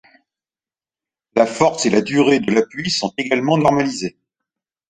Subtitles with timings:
[1.35, 4.17] La force et la durée de l'appui sont également normalisées.